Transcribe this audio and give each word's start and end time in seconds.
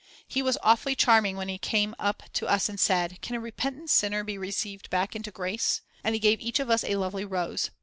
He 0.27 0.41
was 0.41 0.57
awfully 0.63 0.95
charming 0.95 1.37
when 1.37 1.47
he 1.47 1.59
came 1.59 1.93
up 1.99 2.23
to 2.33 2.47
us 2.47 2.67
and 2.67 2.79
said: 2.79 3.19
"Can 3.21 3.35
a 3.35 3.39
repentant 3.39 3.91
sinner 3.91 4.23
be 4.23 4.35
received 4.35 4.89
back 4.89 5.15
into 5.15 5.29
grace?" 5.29 5.83
And 6.03 6.15
he 6.15 6.19
gave 6.19 6.41
each 6.41 6.59
of 6.59 6.71
us 6.71 6.83
a 6.83 6.95
lovely 6.95 7.23
rose. 7.23 7.69